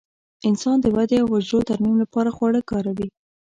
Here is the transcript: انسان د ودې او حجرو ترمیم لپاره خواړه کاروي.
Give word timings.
انسان 0.49 0.77
د 0.81 0.85
ودې 0.95 1.17
او 1.21 1.27
حجرو 1.33 1.67
ترمیم 1.69 1.95
لپاره 2.03 2.29
خواړه 2.35 2.61
کاروي. 2.69 3.07